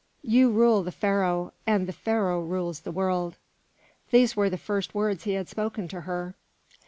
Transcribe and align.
You 0.23 0.49
rule 0.49 0.81
the 0.81 0.91
Pharaoh, 0.91 1.53
and 1.67 1.85
the 1.87 1.93
Pharaoh 1.93 2.41
rules 2.41 2.79
the 2.79 2.91
world." 2.91 3.35
These 4.09 4.35
were 4.35 4.49
the 4.49 4.57
first 4.57 4.95
words 4.95 5.25
he 5.25 5.33
had 5.33 5.47
spoken 5.47 5.87
to 5.89 6.01
her. 6.01 6.33